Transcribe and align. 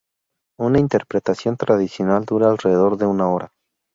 Una 0.59 0.79
interpretación 0.79 1.57
tradicional 1.57 2.25
dura 2.25 2.49
alrededor 2.49 2.97
de 2.97 3.05
una 3.05 3.29
hora. 3.29 3.53